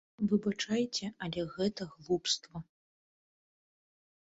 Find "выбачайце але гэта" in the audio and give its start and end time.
0.29-1.83